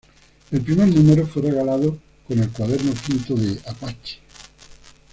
El 0.49 0.61
primer 0.61 0.87
número 0.87 1.27
fue 1.27 1.43
regalado 1.43 1.95
con 2.27 2.39
el 2.39 2.49
cuaderno 2.49 2.91
quinto 3.05 3.35
de 3.35 3.61
"Apache". 3.69 4.17